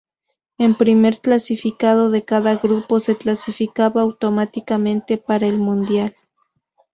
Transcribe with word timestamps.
El 0.57 0.75
primer 0.77 1.19
clasificado 1.19 2.09
de 2.09 2.25
cada 2.25 2.55
grupo 2.55 2.99
se 2.99 3.15
clasificaba 3.19 4.01
automáticamente 4.01 5.19
para 5.19 5.45
el 5.45 5.59
mundial. 5.59 6.15